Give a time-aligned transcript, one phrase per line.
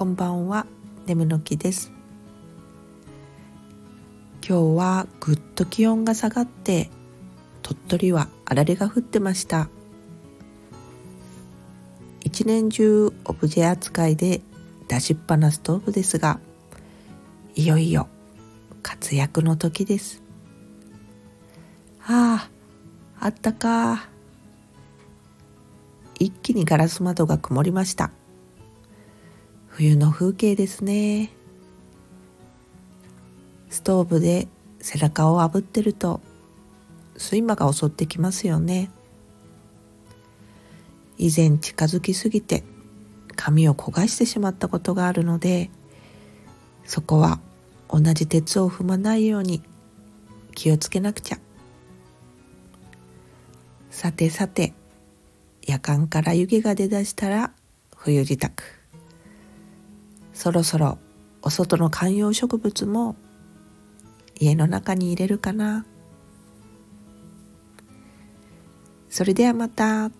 [0.00, 0.64] こんばんは。
[1.04, 1.92] 眠の木です。
[4.42, 6.88] 今日はぐっと気温が下がって
[7.60, 9.68] 鳥取はあられが降ってました。
[12.24, 14.40] 一年中オブジェ扱いで
[14.88, 16.40] 出しっぱなストーブですが
[17.54, 18.08] いよいよ
[18.82, 20.22] 活躍の時です。
[22.06, 22.48] あ
[23.20, 24.08] ああったか
[26.18, 28.10] 一気にガラス窓が曇りました。
[29.70, 31.30] 冬の風景ですね。
[33.70, 34.48] ストーブで
[34.80, 36.20] 背中を炙ってると
[37.14, 38.90] 睡魔が襲ってきますよね。
[41.18, 42.64] 以前近づきすぎて
[43.36, 45.70] 髪を焦がしてしまったことがあるので
[46.84, 47.40] そこは
[47.88, 49.62] 同じ鉄を踏まないように
[50.54, 51.38] 気をつけなくちゃ。
[53.90, 54.74] さてさて
[55.62, 57.52] 夜間から湯気が出だしたら
[57.96, 58.79] 冬支度。
[60.40, 60.96] そろそろ
[61.42, 63.14] お外の観葉植物も
[64.36, 65.84] 家の中に入れるかな
[69.10, 70.10] それではまた。